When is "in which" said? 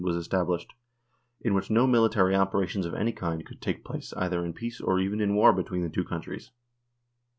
1.41-1.69